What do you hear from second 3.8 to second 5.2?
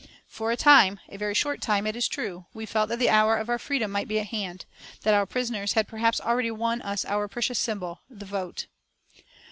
might be at hand, that